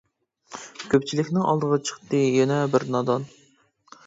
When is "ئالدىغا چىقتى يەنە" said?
1.49-2.59